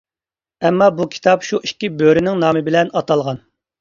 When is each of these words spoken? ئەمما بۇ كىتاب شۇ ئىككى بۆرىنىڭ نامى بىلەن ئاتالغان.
ئەمما 0.69 0.87
بۇ 1.01 1.05
كىتاب 1.15 1.45
شۇ 1.49 1.59
ئىككى 1.67 1.91
بۆرىنىڭ 2.01 2.43
نامى 2.45 2.65
بىلەن 2.71 2.91
ئاتالغان. 2.97 3.45